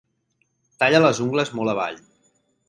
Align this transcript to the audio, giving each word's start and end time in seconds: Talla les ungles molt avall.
Talla 0.83 1.01
les 1.03 1.21
ungles 1.27 1.53
molt 1.59 1.75
avall. 1.75 2.01